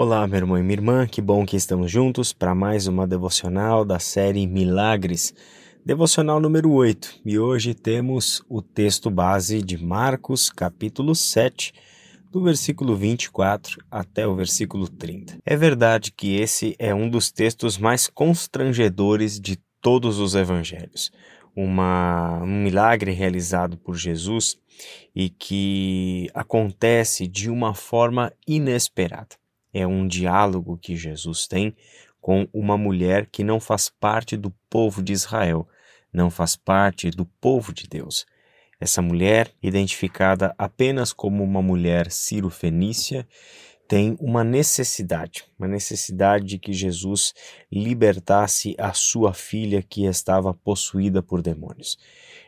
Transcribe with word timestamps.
Olá, 0.00 0.28
meu 0.28 0.36
irmão 0.36 0.56
e 0.56 0.62
minha 0.62 0.74
irmã, 0.74 1.08
que 1.08 1.20
bom 1.20 1.44
que 1.44 1.56
estamos 1.56 1.90
juntos 1.90 2.32
para 2.32 2.54
mais 2.54 2.86
uma 2.86 3.04
devocional 3.04 3.84
da 3.84 3.98
série 3.98 4.46
Milagres, 4.46 5.34
devocional 5.84 6.38
número 6.38 6.70
8. 6.70 7.22
E 7.26 7.36
hoje 7.36 7.74
temos 7.74 8.40
o 8.48 8.62
texto 8.62 9.10
base 9.10 9.60
de 9.60 9.76
Marcos, 9.76 10.50
capítulo 10.50 11.16
7, 11.16 11.72
do 12.30 12.40
versículo 12.44 12.94
24 12.94 13.84
até 13.90 14.24
o 14.24 14.36
versículo 14.36 14.88
30. 14.88 15.38
É 15.44 15.56
verdade 15.56 16.12
que 16.12 16.36
esse 16.36 16.76
é 16.78 16.94
um 16.94 17.10
dos 17.10 17.32
textos 17.32 17.76
mais 17.76 18.06
constrangedores 18.06 19.40
de 19.40 19.58
todos 19.82 20.20
os 20.20 20.36
evangelhos. 20.36 21.10
Uma, 21.56 22.40
um 22.44 22.62
milagre 22.62 23.10
realizado 23.10 23.76
por 23.76 23.96
Jesus 23.96 24.56
e 25.12 25.28
que 25.28 26.30
acontece 26.32 27.26
de 27.26 27.50
uma 27.50 27.74
forma 27.74 28.32
inesperada 28.46 29.34
é 29.78 29.86
um 29.86 30.06
diálogo 30.06 30.76
que 30.76 30.96
Jesus 30.96 31.46
tem 31.46 31.74
com 32.20 32.48
uma 32.52 32.76
mulher 32.76 33.26
que 33.26 33.44
não 33.44 33.60
faz 33.60 33.88
parte 33.88 34.36
do 34.36 34.50
povo 34.68 35.02
de 35.02 35.12
Israel, 35.12 35.68
não 36.12 36.30
faz 36.30 36.56
parte 36.56 37.10
do 37.10 37.24
povo 37.24 37.72
de 37.72 37.86
Deus. 37.86 38.26
Essa 38.80 39.02
mulher, 39.02 39.52
identificada 39.62 40.54
apenas 40.56 41.12
como 41.12 41.42
uma 41.42 41.62
mulher 41.62 42.10
ciro-fenícia, 42.10 43.26
tem 43.88 44.16
uma 44.20 44.44
necessidade, 44.44 45.44
uma 45.58 45.66
necessidade 45.66 46.44
de 46.44 46.58
que 46.58 46.74
Jesus 46.74 47.32
libertasse 47.72 48.76
a 48.78 48.92
sua 48.92 49.32
filha 49.32 49.82
que 49.82 50.04
estava 50.04 50.52
possuída 50.52 51.22
por 51.22 51.40
demônios. 51.40 51.98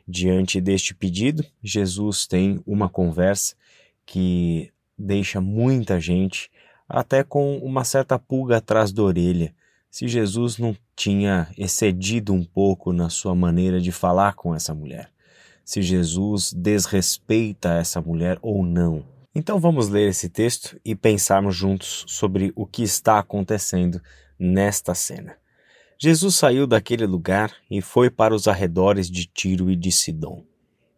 Diante 0.07 0.61
deste 0.61 0.95
pedido, 0.95 1.45
Jesus 1.63 2.27
tem 2.27 2.61
uma 2.67 2.91
conversa 2.91 3.57
que 4.05 4.71
deixa 4.99 5.41
muita 5.41 5.99
gente 5.99 6.51
até 6.91 7.23
com 7.23 7.57
uma 7.59 7.85
certa 7.85 8.19
pulga 8.19 8.57
atrás 8.57 8.93
da 8.93 9.03
orelha, 9.03 9.55
se 9.89 10.09
Jesus 10.09 10.59
não 10.59 10.77
tinha 10.97 11.49
excedido 11.57 12.33
um 12.35 12.45
pouco 12.45 12.93
na 12.93 13.09
sua 13.09 13.35
maneira 13.35 13.81
de 13.81 13.93
falar 13.93 14.35
com 14.35 14.55
essa 14.55 14.75
mulher, 14.75 15.11
se 15.65 15.83
Jesus 15.83 16.53
desrespeita 16.53 17.75
essa 17.75 18.01
mulher 18.01 18.39
ou 18.43 18.65
não. 18.65 19.05
Então 19.33 19.61
vamos 19.61 19.89
ler 19.89 20.09
esse 20.09 20.29
texto 20.29 20.81
e 20.85 20.97
pensarmos 20.97 21.55
juntos 21.55 22.05
sobre 22.09 22.53
o 22.57 22.67
que 22.67 22.83
está 22.83 23.21
acontecendo 23.21 24.03
nesta 24.39 24.93
cena. 24.93 25.37
Jesus 25.97 26.35
saiu 26.35 26.67
daquele 26.67 27.07
lugar 27.07 27.55
e 27.71 27.81
foi 27.81 28.11
para 28.11 28.35
os 28.35 28.49
arredores 28.49 29.09
de 29.09 29.27
Tiro 29.27 29.71
e 29.71 29.77
de 29.77 29.93
Sidom. 29.93 30.45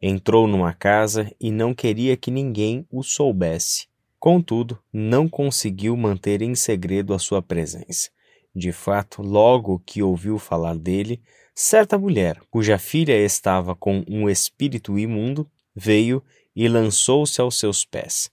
Entrou 0.01 0.47
numa 0.47 0.73
casa 0.73 1.31
e 1.39 1.51
não 1.51 1.75
queria 1.75 2.17
que 2.17 2.31
ninguém 2.31 2.87
o 2.91 3.03
soubesse 3.03 3.92
Contudo, 4.23 4.79
não 4.93 5.29
conseguiu 5.29 5.97
manter 5.97 6.43
em 6.43 6.55
segredo 6.55 7.13
a 7.13 7.19
sua 7.19 7.43
presença. 7.43 8.09
De 8.55 8.71
fato, 8.71 9.21
logo 9.21 9.83
que 9.85 10.01
ouviu 10.01 10.39
falar 10.39 10.77
dele, 10.77 11.21
certa 11.53 11.99
mulher, 11.99 12.41
cuja 12.49 12.79
filha 12.79 13.17
estava 13.17 13.75
com 13.75 14.05
um 14.07 14.31
espírito 14.31 14.97
imundo, 14.97 15.51
veio 15.75 16.23
e 16.55 16.69
lançou-se 16.69 17.41
aos 17.41 17.59
seus 17.59 17.85
pés. 17.85 18.31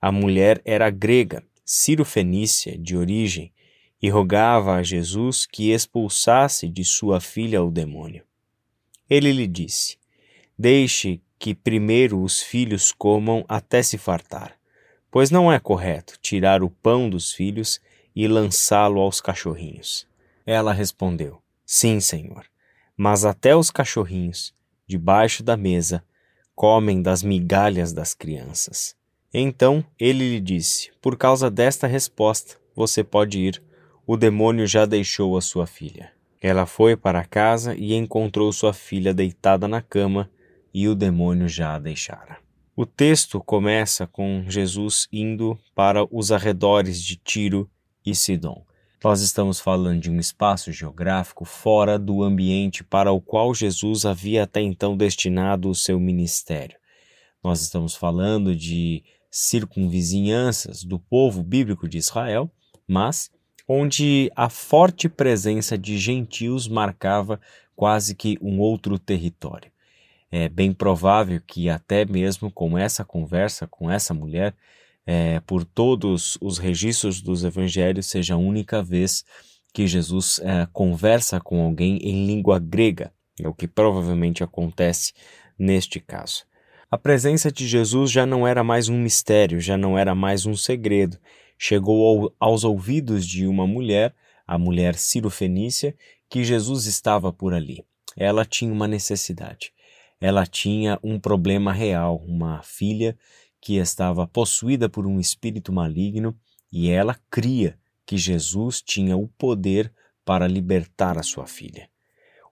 A 0.00 0.12
mulher 0.12 0.62
era 0.64 0.88
grega, 0.88 1.42
Ciro-fenícia 1.64 2.78
de 2.78 2.96
origem, 2.96 3.52
e 4.00 4.08
rogava 4.08 4.76
a 4.76 4.84
Jesus 4.84 5.46
que 5.46 5.72
expulsasse 5.72 6.68
de 6.68 6.84
sua 6.84 7.20
filha 7.20 7.60
o 7.60 7.72
demônio. 7.72 8.22
Ele 9.10 9.32
lhe 9.32 9.48
disse: 9.48 9.98
Deixe 10.56 11.20
que 11.40 11.56
primeiro 11.56 12.22
os 12.22 12.40
filhos 12.40 12.92
comam 12.92 13.44
até 13.48 13.82
se 13.82 13.98
fartar 13.98 14.56
pois 15.14 15.30
não 15.30 15.52
é 15.52 15.60
correto 15.60 16.18
tirar 16.20 16.60
o 16.60 16.68
pão 16.68 17.08
dos 17.08 17.32
filhos 17.32 17.80
e 18.16 18.26
lançá-lo 18.26 19.00
aos 19.00 19.20
cachorrinhos. 19.20 20.08
Ela 20.44 20.72
respondeu: 20.72 21.40
Sim, 21.64 22.00
senhor, 22.00 22.44
mas 22.96 23.24
até 23.24 23.54
os 23.54 23.70
cachorrinhos, 23.70 24.52
debaixo 24.88 25.44
da 25.44 25.56
mesa, 25.56 26.02
comem 26.52 27.00
das 27.00 27.22
migalhas 27.22 27.92
das 27.92 28.12
crianças. 28.12 28.96
Então 29.32 29.84
ele 30.00 30.30
lhe 30.30 30.40
disse: 30.40 30.90
Por 31.00 31.16
causa 31.16 31.48
desta 31.48 31.86
resposta, 31.86 32.56
você 32.74 33.04
pode 33.04 33.38
ir. 33.38 33.62
O 34.04 34.16
demônio 34.16 34.66
já 34.66 34.84
deixou 34.84 35.36
a 35.36 35.40
sua 35.40 35.64
filha. 35.64 36.10
Ela 36.42 36.66
foi 36.66 36.96
para 36.96 37.24
casa 37.24 37.72
e 37.76 37.94
encontrou 37.94 38.52
sua 38.52 38.72
filha 38.72 39.14
deitada 39.14 39.68
na 39.68 39.80
cama, 39.80 40.28
e 40.74 40.88
o 40.88 40.94
demônio 40.96 41.46
já 41.46 41.76
a 41.76 41.78
deixara. 41.78 42.43
O 42.76 42.84
texto 42.84 43.40
começa 43.40 44.04
com 44.04 44.44
Jesus 44.48 45.06
indo 45.12 45.56
para 45.76 46.04
os 46.10 46.32
arredores 46.32 47.00
de 47.00 47.14
Tiro 47.14 47.70
e 48.04 48.16
Sidom. 48.16 48.64
Nós 49.04 49.20
estamos 49.20 49.60
falando 49.60 50.00
de 50.00 50.10
um 50.10 50.18
espaço 50.18 50.72
geográfico 50.72 51.44
fora 51.44 51.96
do 51.96 52.24
ambiente 52.24 52.82
para 52.82 53.12
o 53.12 53.20
qual 53.20 53.54
Jesus 53.54 54.04
havia 54.04 54.42
até 54.42 54.60
então 54.60 54.96
destinado 54.96 55.70
o 55.70 55.74
seu 55.74 56.00
ministério. 56.00 56.76
Nós 57.44 57.62
estamos 57.62 57.94
falando 57.94 58.56
de 58.56 59.04
circunvizinhanças 59.30 60.82
do 60.82 60.98
povo 60.98 61.44
bíblico 61.44 61.88
de 61.88 61.98
Israel, 61.98 62.50
mas 62.88 63.30
onde 63.68 64.32
a 64.34 64.48
forte 64.48 65.08
presença 65.08 65.78
de 65.78 65.96
gentios 65.96 66.66
marcava 66.66 67.40
quase 67.76 68.16
que 68.16 68.36
um 68.42 68.58
outro 68.58 68.98
território 68.98 69.72
é 70.36 70.48
bem 70.48 70.72
provável 70.72 71.40
que 71.46 71.70
até 71.70 72.04
mesmo 72.04 72.50
com 72.50 72.76
essa 72.76 73.04
conversa 73.04 73.68
com 73.68 73.88
essa 73.88 74.12
mulher, 74.12 74.52
é, 75.06 75.38
por 75.38 75.64
todos 75.64 76.36
os 76.40 76.58
registros 76.58 77.22
dos 77.22 77.44
evangelhos, 77.44 78.06
seja 78.06 78.34
a 78.34 78.36
única 78.36 78.82
vez 78.82 79.24
que 79.72 79.86
Jesus 79.86 80.40
é, 80.42 80.66
conversa 80.72 81.40
com 81.40 81.64
alguém 81.64 81.98
em 81.98 82.26
língua 82.26 82.58
grega, 82.58 83.12
é 83.40 83.46
o 83.46 83.54
que 83.54 83.68
provavelmente 83.68 84.42
acontece 84.42 85.12
neste 85.56 86.00
caso. 86.00 86.44
A 86.90 86.98
presença 86.98 87.52
de 87.52 87.64
Jesus 87.64 88.10
já 88.10 88.26
não 88.26 88.44
era 88.44 88.64
mais 88.64 88.88
um 88.88 88.98
mistério, 88.98 89.60
já 89.60 89.76
não 89.76 89.96
era 89.96 90.16
mais 90.16 90.46
um 90.46 90.56
segredo. 90.56 91.16
Chegou 91.56 92.24
ao, 92.40 92.50
aos 92.50 92.64
ouvidos 92.64 93.24
de 93.24 93.46
uma 93.46 93.68
mulher, 93.68 94.12
a 94.44 94.58
mulher 94.58 94.96
Ciro-Fenícia, 94.96 95.94
que 96.28 96.42
Jesus 96.42 96.86
estava 96.86 97.32
por 97.32 97.54
ali. 97.54 97.84
Ela 98.16 98.44
tinha 98.44 98.72
uma 98.72 98.88
necessidade 98.88 99.73
ela 100.24 100.46
tinha 100.46 100.98
um 101.02 101.20
problema 101.20 101.70
real, 101.70 102.16
uma 102.26 102.62
filha 102.62 103.14
que 103.60 103.76
estava 103.76 104.26
possuída 104.26 104.88
por 104.88 105.06
um 105.06 105.20
espírito 105.20 105.70
maligno 105.70 106.34
e 106.72 106.88
ela 106.88 107.14
cria 107.30 107.78
que 108.06 108.16
Jesus 108.16 108.80
tinha 108.80 109.18
o 109.18 109.28
poder 109.28 109.92
para 110.24 110.48
libertar 110.48 111.18
a 111.18 111.22
sua 111.22 111.46
filha. 111.46 111.90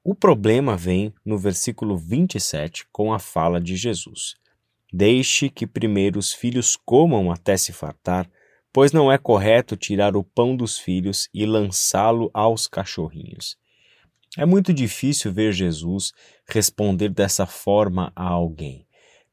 O 0.05 0.15
problema 0.15 0.77
vem 0.77 1.15
no 1.25 1.39
versículo 1.39 1.97
27 1.97 2.89
com 2.93 3.11
a 3.11 3.19
fala 3.19 3.59
de 3.59 3.75
Jesus: 3.75 4.35
Deixe 4.93 5.49
que 5.49 5.67
primeiro 5.67 6.19
os 6.19 6.31
filhos 6.31 6.77
comam 6.77 7.33
até 7.33 7.57
se 7.57 7.73
fartar, 7.73 8.31
pois 8.71 8.93
não 8.93 9.11
é 9.11 9.17
correto 9.17 9.79
tirar 9.79 10.15
o 10.15 10.23
pão 10.23 10.55
dos 10.55 10.79
filhos 10.79 11.27
e 11.33 11.47
lançá-lo 11.47 12.31
aos 12.35 12.69
cachorrinhos. 12.69 13.57
É 14.39 14.47
muito 14.47 14.73
difícil 14.73 15.31
ver 15.31 15.53
Jesus 15.53 16.15
responder 16.49 17.11
dessa 17.11 17.45
forma 17.45 18.11
a 18.17 18.27
alguém, 18.27 18.87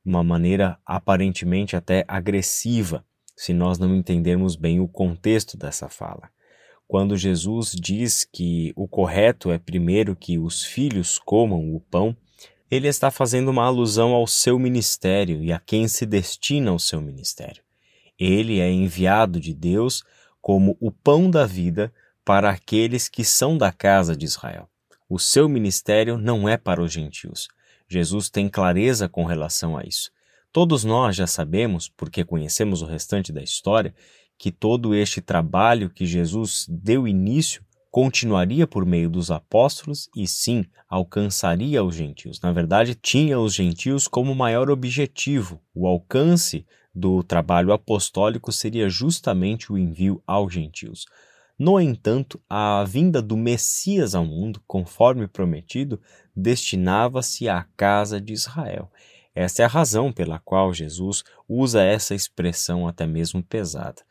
uma 0.04 0.22
maneira 0.22 0.78
aparentemente 0.86 1.74
até 1.74 2.04
agressiva, 2.06 3.06
se 3.34 3.54
nós 3.54 3.80
não 3.80 3.96
entendermos 3.96 4.58
bem 4.58 4.82
o 4.82 4.90
contexto 4.90 5.58
dessa 5.58 5.88
fala. 5.88 6.30
Quando 6.86 7.16
Jesus 7.16 7.72
diz 7.72 8.26
que 8.26 8.74
o 8.76 8.90
correto 8.90 9.52
é 9.52 9.58
primeiro 9.58 10.18
que 10.18 10.38
os 10.38 10.66
filhos 10.66 11.18
comam 11.18 11.74
o 11.74 11.80
pão, 11.80 12.14
ele 12.70 12.90
está 12.90 13.10
fazendo 13.10 13.52
uma 13.52 13.64
alusão 13.64 14.14
ao 14.14 14.28
seu 14.28 14.60
ministério 14.60 15.42
e 15.42 15.54
a 15.54 15.60
quem 15.60 15.88
se 15.88 16.06
destina 16.06 16.74
o 16.74 16.80
seu 16.80 17.00
ministério. 17.00 17.64
Ele 18.20 18.60
é 18.60 18.70
enviado 18.70 19.40
de 19.40 19.54
Deus 19.54 20.04
como 20.42 20.76
o 20.78 20.92
pão 20.92 21.32
da 21.32 21.46
vida 21.46 21.94
para 22.26 22.50
aqueles 22.50 23.08
que 23.08 23.24
são 23.24 23.58
da 23.58 23.72
casa 23.72 24.14
de 24.14 24.26
Israel. 24.26 24.70
O 25.10 25.18
seu 25.18 25.50
ministério 25.50 26.20
não 26.20 26.48
é 26.48 26.56
para 26.56 26.84
os 26.84 26.94
gentios. 26.94 27.48
Jesus 27.88 28.30
tem 28.30 28.48
clareza 28.48 29.10
com 29.10 29.26
relação 29.26 29.76
a 29.76 29.84
isso. 29.84 30.12
Todos 30.52 30.84
nós 30.84 31.16
já 31.16 31.26
sabemos, 31.26 31.90
porque 31.90 32.24
conhecemos 32.24 32.84
o 32.84 32.86
restante 32.86 33.34
da 33.34 33.42
história, 33.42 33.94
que 34.38 34.52
todo 34.52 34.94
este 34.94 35.20
trabalho 35.20 35.90
que 35.90 36.06
Jesus 36.06 36.68
deu 36.70 37.08
início 37.08 37.64
continuaria 37.90 38.68
por 38.68 38.86
meio 38.86 39.10
dos 39.10 39.32
apóstolos 39.32 40.08
e 40.16 40.28
sim 40.28 40.64
alcançaria 40.88 41.84
os 41.84 41.96
gentios. 41.96 42.40
Na 42.40 42.52
verdade, 42.52 42.94
tinha 42.94 43.40
os 43.40 43.56
gentios 43.56 44.08
como 44.08 44.36
maior 44.36 44.70
objetivo. 44.70 45.60
O 45.74 45.88
alcance 45.88 46.68
do 46.94 47.24
trabalho 47.24 47.74
apostólico 47.74 48.52
seria 48.52 48.90
justamente 48.90 49.72
o 49.72 49.78
envio 49.78 50.22
aos 50.28 50.54
gentios. 50.54 51.06
No 51.60 51.80
entanto, 51.80 52.42
a 52.50 52.86
vinda 52.86 53.22
do 53.22 53.36
Messias 53.36 54.16
ao 54.16 54.26
mundo, 54.26 54.62
conforme 54.66 55.28
prometido, 55.28 56.02
destinava-se 56.34 57.50
à 57.50 57.66
casa 57.76 58.22
de 58.22 58.32
Israel. 58.32 58.90
Essa 59.36 59.64
é 59.64 59.66
a 59.66 59.70
razão 59.70 60.12
pela 60.12 60.40
qual 60.40 60.74
Jesus 60.74 61.24
usa 61.48 61.84
essa 61.84 62.16
expressão 62.16 62.88
até 62.88 63.06
mesmo 63.06 63.44
pesada. 63.44 64.02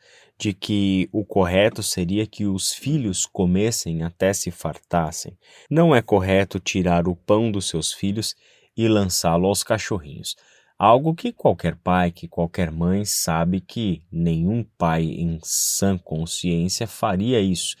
de 0.41 0.53
que 0.53 1.09
o 1.11 1.25
correto 1.25 1.83
seria 1.83 2.25
que 2.25 2.45
os 2.45 2.71
filhos 2.71 3.25
comessem 3.25 4.03
até 4.03 4.31
se 4.31 4.49
fartassem. 4.51 5.37
Não 5.69 5.93
é 5.93 6.01
correto 6.01 6.61
tirar 6.61 7.09
o 7.09 7.15
pão 7.15 7.51
dos 7.51 7.67
seus 7.67 7.91
filhos 7.91 8.35
e 8.77 8.87
lançá-lo 8.87 9.47
aos 9.47 9.63
cachorrinhos. 9.63 10.37
Algo 10.79 11.13
que 11.13 11.33
qualquer 11.33 11.75
pai, 11.75 12.09
que 12.09 12.25
qualquer 12.25 12.71
mãe 12.71 13.03
sabe 13.03 13.59
que 13.59 14.01
nenhum 14.09 14.63
pai 14.77 15.03
em 15.03 15.37
sã 15.43 15.97
consciência 15.97 16.87
faria 16.87 17.41
isso. 17.41 17.75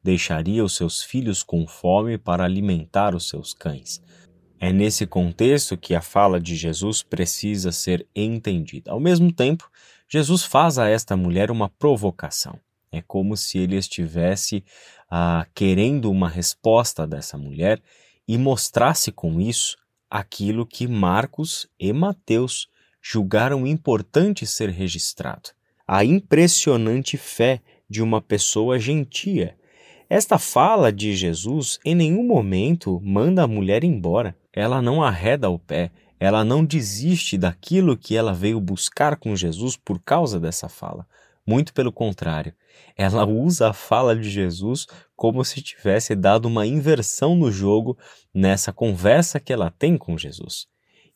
Deixaria 0.00 0.64
os 0.64 0.76
seus 0.76 1.02
filhos 1.02 1.42
com 1.42 1.66
fome 1.66 2.16
para 2.16 2.44
alimentar 2.44 3.12
os 3.12 3.28
seus 3.28 3.52
cães. 3.52 4.00
É 4.60 4.72
nesse 4.72 5.04
contexto 5.04 5.76
que 5.76 5.96
a 5.96 6.00
fala 6.00 6.40
de 6.40 6.54
Jesus 6.54 7.02
precisa 7.02 7.72
ser 7.72 8.06
entendida. 8.14 8.92
Ao 8.92 9.00
mesmo 9.00 9.32
tempo, 9.32 9.68
Jesus 10.08 10.44
faz 10.44 10.78
a 10.78 10.88
esta 10.88 11.16
mulher 11.16 11.50
uma 11.50 11.68
provocação. 11.68 12.56
É 12.92 13.02
como 13.02 13.36
se 13.36 13.58
ele 13.58 13.74
estivesse 13.74 14.64
ah, 15.10 15.44
querendo 15.52 16.08
uma 16.08 16.28
resposta 16.28 17.04
dessa 17.04 17.36
mulher 17.36 17.82
e 18.28 18.38
mostrasse 18.38 19.10
com 19.10 19.40
isso 19.40 19.76
aquilo 20.14 20.64
que 20.64 20.86
Marcos 20.86 21.66
e 21.76 21.92
Mateus 21.92 22.68
julgaram 23.02 23.66
importante 23.66 24.46
ser 24.46 24.68
registrado: 24.68 25.50
a 25.88 26.04
impressionante 26.04 27.16
fé 27.16 27.60
de 27.90 28.00
uma 28.00 28.22
pessoa 28.22 28.78
gentia. 28.78 29.56
Esta 30.08 30.38
fala 30.38 30.92
de 30.92 31.16
Jesus 31.16 31.80
em 31.84 31.96
nenhum 31.96 32.22
momento 32.22 33.00
manda 33.02 33.42
a 33.42 33.48
mulher 33.48 33.82
embora. 33.82 34.36
Ela 34.52 34.80
não 34.80 35.02
arreda 35.02 35.50
o 35.50 35.58
pé, 35.58 35.90
ela 36.20 36.44
não 36.44 36.64
desiste 36.64 37.36
daquilo 37.36 37.96
que 37.96 38.16
ela 38.16 38.32
veio 38.32 38.60
buscar 38.60 39.16
com 39.16 39.34
Jesus 39.34 39.76
por 39.76 39.98
causa 39.98 40.38
dessa 40.38 40.68
fala. 40.68 41.04
Muito 41.46 41.74
pelo 41.74 41.92
contrário, 41.92 42.54
ela 42.96 43.26
usa 43.26 43.68
a 43.68 43.72
fala 43.72 44.16
de 44.16 44.30
Jesus 44.30 44.86
como 45.14 45.44
se 45.44 45.60
tivesse 45.60 46.14
dado 46.14 46.46
uma 46.46 46.66
inversão 46.66 47.36
no 47.36 47.50
jogo 47.52 47.98
nessa 48.32 48.72
conversa 48.72 49.38
que 49.38 49.52
ela 49.52 49.70
tem 49.70 49.98
com 49.98 50.16
Jesus. 50.16 50.66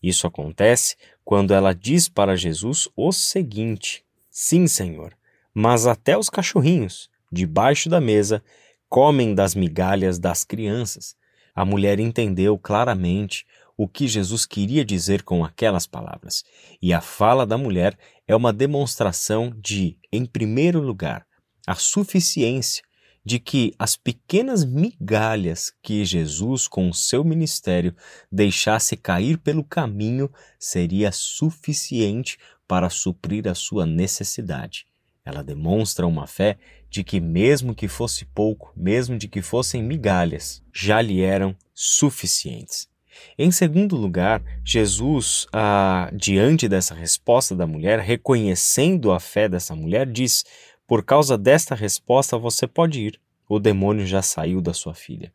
Isso 0.03 0.27
acontece 0.27 0.97
quando 1.25 1.55
ela 1.55 1.75
diz 1.75 2.09
para 2.09 2.37
Jesus 2.37 2.89
o 2.95 3.11
seguinte: 3.11 4.05
Sim, 4.31 4.67
Senhor, 4.67 5.17
mas 5.53 5.87
até 5.87 6.17
os 6.17 6.29
cachorrinhos, 6.29 7.11
debaixo 7.33 7.89
da 7.89 8.01
mesa, 8.01 8.43
comem 8.89 9.35
das 9.35 9.55
migalhas 9.55 10.19
das 10.19 10.45
crianças. 10.45 11.17
A 11.55 11.65
mulher 11.65 11.99
entendeu 11.99 12.57
claramente 12.57 13.45
o 13.79 13.87
que 13.87 14.09
Jesus 14.09 14.45
queria 14.45 14.85
dizer 14.85 15.23
com 15.23 15.45
aquelas 15.45 15.87
palavras. 15.87 16.43
E 16.83 16.93
a 16.93 17.01
fala 17.01 17.47
da 17.47 17.57
mulher 17.57 17.97
é 18.27 18.35
uma 18.35 18.53
demonstração 18.53 19.55
de, 19.57 19.97
em 20.13 20.27
primeiro 20.27 20.81
lugar, 20.81 21.25
a 21.65 21.77
suficiência 21.77 22.83
de 23.25 23.39
que 23.39 23.73
as 23.79 23.95
pequenas 23.97 24.65
migalhas 24.65 25.73
que 25.81 26.05
Jesus, 26.05 26.67
com 26.67 26.89
o 26.89 26.95
seu 26.95 27.23
ministério, 27.23 27.95
deixasse 28.33 28.97
cair 28.97 29.39
pelo 29.39 29.63
caminho 29.63 30.29
seria 30.59 31.13
suficiente 31.13 32.37
para 32.67 32.91
suprir 32.91 33.47
a 33.47 33.55
sua 33.55 33.87
necessidade. 33.87 34.87
Ela 35.25 35.45
demonstra 35.45 36.07
uma 36.07 36.27
fé 36.27 36.59
de 36.91 37.05
que, 37.05 37.21
mesmo 37.21 37.75
que 37.75 37.87
fosse 37.87 38.25
pouco, 38.25 38.73
mesmo 38.75 39.17
de 39.17 39.29
que 39.29 39.43
fossem 39.43 39.83
migalhas, 39.83 40.63
já 40.73 41.01
lhe 41.01 41.21
eram 41.21 41.55
suficientes. 41.75 42.89
Em 43.39 43.51
segundo 43.51 43.97
lugar, 43.97 44.43
Jesus, 44.65 45.47
ah, 45.53 46.11
diante 46.13 46.69
dessa 46.69 46.95
resposta 46.95 47.55
da 47.55 47.67
mulher, 47.67 48.01
reconhecendo 48.01 49.13
a 49.13 49.21
fé 49.21 49.49
dessa 49.49 49.75
mulher, 49.75 50.07
diz: 50.07 50.45
Por 50.87 51.05
causa 51.05 51.39
desta 51.39 51.75
resposta 51.75 52.37
você 52.37 52.67
pode 52.67 53.01
ir, 53.01 53.21
o 53.49 53.59
demônio 53.59 54.07
já 54.07 54.23
saiu 54.23 54.61
da 54.61 54.73
sua 54.75 54.95
filha. 54.95 55.33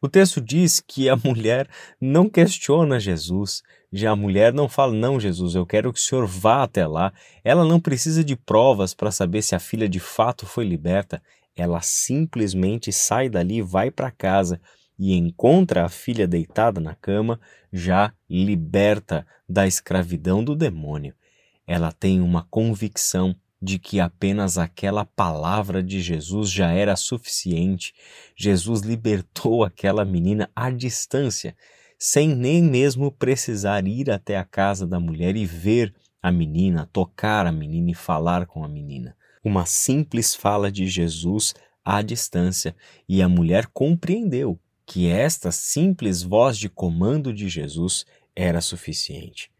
O 0.00 0.08
texto 0.08 0.40
diz 0.40 0.80
que 0.80 1.08
a 1.08 1.16
mulher 1.24 1.68
não 2.00 2.28
questiona 2.28 3.00
Jesus, 3.00 3.62
já 3.92 4.10
a 4.10 4.16
mulher 4.16 4.52
não 4.52 4.68
fala, 4.68 4.92
não, 4.92 5.18
Jesus, 5.18 5.54
eu 5.54 5.64
quero 5.64 5.92
que 5.92 5.98
o 5.98 6.02
senhor 6.02 6.26
vá 6.26 6.62
até 6.62 6.86
lá. 6.86 7.12
Ela 7.42 7.64
não 7.64 7.80
precisa 7.80 8.22
de 8.22 8.36
provas 8.36 8.92
para 8.92 9.10
saber 9.10 9.42
se 9.42 9.54
a 9.54 9.58
filha 9.58 9.88
de 9.88 10.00
fato 10.00 10.44
foi 10.44 10.64
liberta. 10.64 11.22
Ela 11.56 11.80
simplesmente 11.80 12.92
sai 12.92 13.30
dali, 13.30 13.62
vai 13.62 13.90
para 13.90 14.10
casa 14.10 14.60
e 14.98 15.14
encontra 15.14 15.84
a 15.84 15.88
filha 15.88 16.26
deitada 16.26 16.80
na 16.80 16.94
cama, 16.94 17.40
já 17.72 18.12
liberta 18.28 19.26
da 19.48 19.66
escravidão 19.66 20.42
do 20.42 20.56
demônio. 20.56 21.14
Ela 21.66 21.92
tem 21.92 22.20
uma 22.20 22.46
convicção 22.50 23.34
de 23.60 23.78
que 23.78 23.98
apenas 24.00 24.58
aquela 24.58 25.04
palavra 25.04 25.82
de 25.82 26.00
Jesus 26.00 26.50
já 26.50 26.72
era 26.72 26.94
suficiente. 26.96 27.92
Jesus 28.36 28.82
libertou 28.82 29.64
aquela 29.64 30.04
menina 30.04 30.50
à 30.54 30.70
distância, 30.70 31.56
sem 31.98 32.28
nem 32.28 32.62
mesmo 32.62 33.10
precisar 33.10 33.86
ir 33.86 34.10
até 34.10 34.36
a 34.36 34.44
casa 34.44 34.86
da 34.86 35.00
mulher 35.00 35.36
e 35.36 35.46
ver 35.46 35.94
a 36.22 36.30
menina, 36.30 36.88
tocar 36.92 37.46
a 37.46 37.52
menina 37.52 37.90
e 37.90 37.94
falar 37.94 38.46
com 38.46 38.64
a 38.64 38.68
menina. 38.68 39.16
Uma 39.42 39.64
simples 39.64 40.34
fala 40.34 40.70
de 40.70 40.86
Jesus 40.86 41.54
à 41.84 42.02
distância 42.02 42.74
e 43.08 43.22
a 43.22 43.28
mulher 43.28 43.66
compreendeu 43.72 44.58
que 44.86 45.08
esta 45.08 45.50
simples 45.50 46.22
voz 46.22 46.56
de 46.56 46.68
comando 46.68 47.34
de 47.34 47.48
Jesus 47.48 48.06
era 48.34 48.60
suficiente. 48.60 49.50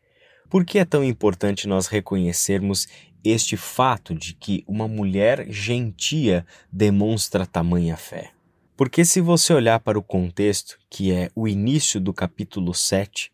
Por 0.48 0.64
que 0.64 0.78
é 0.78 0.84
tão 0.84 1.02
importante 1.02 1.66
nós 1.66 1.88
reconhecermos 1.88 2.86
este 3.24 3.56
fato 3.56 4.14
de 4.14 4.34
que 4.34 4.62
uma 4.68 4.86
mulher 4.86 5.46
gentia 5.50 6.46
demonstra 6.70 7.44
tamanha 7.44 7.96
fé? 7.96 8.30
Porque 8.76 9.04
se 9.04 9.20
você 9.20 9.52
olhar 9.52 9.80
para 9.80 9.98
o 9.98 10.02
contexto, 10.02 10.78
que 10.88 11.10
é 11.10 11.30
o 11.34 11.48
início 11.48 12.00
do 12.00 12.14
capítulo 12.14 12.72
7, 12.72 13.32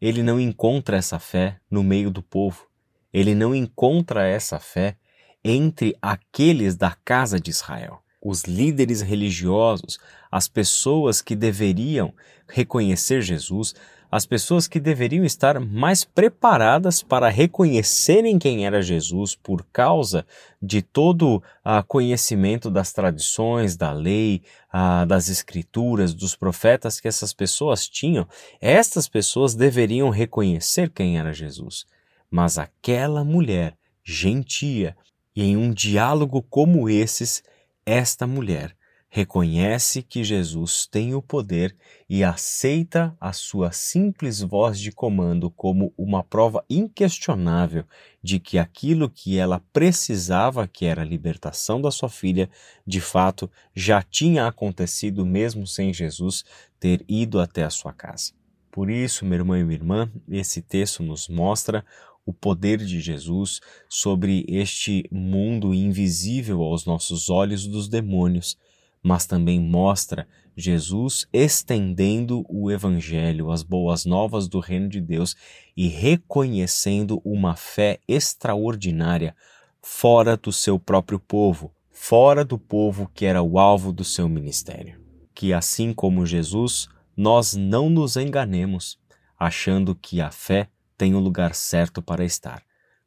ele 0.00 0.22
não 0.22 0.40
encontra 0.40 0.96
essa 0.96 1.18
fé 1.18 1.60
no 1.70 1.82
meio 1.82 2.10
do 2.10 2.22
povo. 2.22 2.66
Ele 3.12 3.34
não 3.34 3.54
encontra 3.54 4.26
essa 4.26 4.58
fé 4.58 4.96
entre 5.44 5.94
aqueles 6.00 6.76
da 6.76 6.96
casa 7.04 7.38
de 7.38 7.50
Israel 7.50 8.02
os 8.20 8.44
líderes 8.44 9.00
religiosos, 9.00 9.98
as 10.30 10.48
pessoas 10.48 11.22
que 11.22 11.34
deveriam 11.34 12.12
reconhecer 12.46 13.22
Jesus, 13.22 13.74
as 14.10 14.26
pessoas 14.26 14.66
que 14.66 14.80
deveriam 14.80 15.24
estar 15.24 15.60
mais 15.60 16.04
preparadas 16.04 17.00
para 17.00 17.28
reconhecerem 17.28 18.40
quem 18.40 18.66
era 18.66 18.82
Jesus 18.82 19.36
por 19.36 19.64
causa 19.72 20.26
de 20.60 20.82
todo 20.82 21.36
o 21.36 21.42
ah, 21.64 21.82
conhecimento 21.82 22.68
das 22.68 22.92
tradições, 22.92 23.76
da 23.76 23.92
lei, 23.92 24.42
ah, 24.72 25.04
das 25.04 25.28
escrituras, 25.28 26.12
dos 26.12 26.34
profetas 26.34 26.98
que 26.98 27.06
essas 27.06 27.32
pessoas 27.32 27.88
tinham, 27.88 28.26
estas 28.60 29.08
pessoas 29.08 29.54
deveriam 29.54 30.10
reconhecer 30.10 30.90
quem 30.90 31.16
era 31.16 31.32
Jesus. 31.32 31.86
Mas 32.28 32.58
aquela 32.58 33.24
mulher 33.24 33.76
gentia, 34.02 34.96
e 35.36 35.44
em 35.44 35.56
um 35.56 35.72
diálogo 35.72 36.42
como 36.42 36.88
esses, 36.88 37.44
esta 37.84 38.26
mulher 38.26 38.76
reconhece 39.12 40.02
que 40.02 40.22
Jesus 40.22 40.86
tem 40.86 41.16
o 41.16 41.20
poder 41.20 41.76
e 42.08 42.22
aceita 42.22 43.16
a 43.20 43.32
sua 43.32 43.72
simples 43.72 44.40
voz 44.40 44.78
de 44.78 44.92
comando 44.92 45.50
como 45.50 45.92
uma 45.98 46.22
prova 46.22 46.64
inquestionável 46.70 47.84
de 48.22 48.38
que 48.38 48.56
aquilo 48.56 49.10
que 49.10 49.36
ela 49.36 49.60
precisava, 49.72 50.68
que 50.68 50.86
era 50.86 51.02
a 51.02 51.04
libertação 51.04 51.80
da 51.80 51.90
sua 51.90 52.08
filha, 52.08 52.48
de 52.86 53.00
fato 53.00 53.50
já 53.74 54.00
tinha 54.00 54.46
acontecido 54.46 55.26
mesmo 55.26 55.66
sem 55.66 55.92
Jesus 55.92 56.44
ter 56.78 57.04
ido 57.08 57.40
até 57.40 57.64
a 57.64 57.70
sua 57.70 57.92
casa. 57.92 58.32
Por 58.70 58.88
isso, 58.88 59.24
meu 59.24 59.38
irmão 59.38 59.56
e 59.56 59.64
minha 59.64 59.76
irmã, 59.76 60.12
esse 60.28 60.62
texto 60.62 61.02
nos 61.02 61.28
mostra 61.28 61.84
o 62.24 62.32
poder 62.32 62.78
de 62.78 63.00
Jesus 63.00 63.60
sobre 63.88 64.44
este 64.48 65.08
mundo 65.10 65.74
invisível 65.74 66.62
aos 66.62 66.84
nossos 66.84 67.30
olhos 67.30 67.66
dos 67.66 67.88
demônios, 67.88 68.56
mas 69.02 69.26
também 69.26 69.60
mostra 69.60 70.28
Jesus 70.56 71.26
estendendo 71.32 72.44
o 72.48 72.70
Evangelho, 72.70 73.50
as 73.50 73.62
boas 73.62 74.04
novas 74.04 74.48
do 74.48 74.60
Reino 74.60 74.88
de 74.88 75.00
Deus 75.00 75.34
e 75.76 75.88
reconhecendo 75.88 77.20
uma 77.24 77.56
fé 77.56 77.98
extraordinária 78.06 79.34
fora 79.82 80.36
do 80.36 80.52
seu 80.52 80.78
próprio 80.78 81.18
povo, 81.18 81.72
fora 81.90 82.44
do 82.44 82.58
povo 82.58 83.10
que 83.14 83.24
era 83.24 83.42
o 83.42 83.58
alvo 83.58 83.92
do 83.92 84.04
seu 84.04 84.28
ministério. 84.28 85.00
Que 85.34 85.52
assim 85.52 85.92
como 85.94 86.26
Jesus, 86.26 86.88
nós 87.16 87.54
não 87.54 87.88
nos 87.88 88.16
enganemos, 88.16 88.98
achando 89.38 89.94
que 89.94 90.20
a 90.20 90.30
fé 90.30 90.68
tem 91.00 91.14
o 91.14 91.18
lugar 91.18 91.54
certo 91.54 92.02
para 92.02 92.26
estar. 92.26 92.62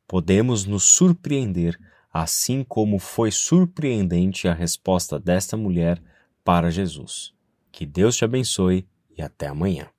Podemos 0.08 0.66
nos 0.66 0.84
surpreender, 0.84 1.80
assim 2.12 2.64
como 2.64 2.98
foi 2.98 3.30
surpreendente 3.30 4.48
a 4.48 4.54
resposta 4.54 5.20
desta 5.20 5.56
mulher 5.56 6.02
para 6.44 6.72
Jesus. 6.72 7.36
Que 7.72 7.86
Deus 7.86 8.16
te 8.16 8.26
abençoe 8.26 8.88
e 9.16 9.22
até 9.22 9.46
amanhã. 9.46 9.93